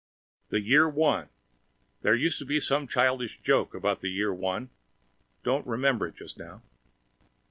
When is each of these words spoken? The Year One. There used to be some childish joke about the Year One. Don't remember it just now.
The 0.49 0.59
Year 0.61 0.89
One. 0.89 1.29
There 2.01 2.15
used 2.15 2.39
to 2.39 2.45
be 2.45 2.59
some 2.59 2.87
childish 2.87 3.39
joke 3.43 3.75
about 3.75 3.99
the 4.01 4.09
Year 4.09 4.33
One. 4.33 4.71
Don't 5.43 5.67
remember 5.67 6.07
it 6.07 6.15
just 6.15 6.39
now. 6.39 6.63